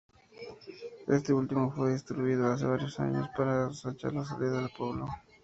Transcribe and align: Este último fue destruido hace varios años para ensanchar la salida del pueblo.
Este 1.07 1.31
último 1.31 1.71
fue 1.71 1.91
destruido 1.91 2.47
hace 2.51 2.65
varios 2.65 2.99
años 2.99 3.29
para 3.37 3.65
ensanchar 3.65 4.11
la 4.13 4.25
salida 4.25 4.53
del 4.59 4.71
pueblo. 4.75 5.05